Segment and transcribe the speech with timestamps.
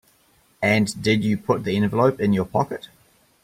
[0.63, 2.89] And did you put the envelope in your pocket?